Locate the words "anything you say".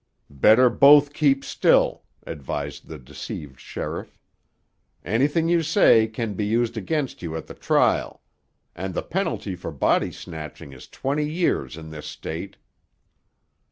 5.05-6.07